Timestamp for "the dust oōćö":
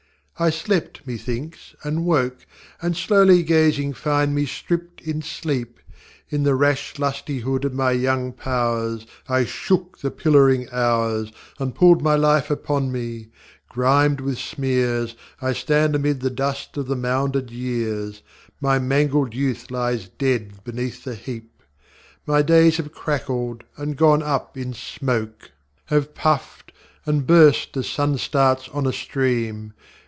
16.21-16.87